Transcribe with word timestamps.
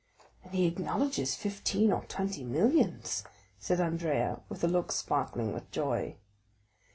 "And 0.43 0.55
he 0.55 0.65
acknowledges 0.65 1.35
fifteen 1.35 1.91
or 1.91 2.01
twenty 2.05 2.43
millions," 2.43 3.23
said 3.59 3.79
Andrea 3.79 4.41
with 4.49 4.63
a 4.63 4.67
look 4.67 4.91
sparkling 4.91 5.53
with 5.53 5.69
joy. 5.69 6.15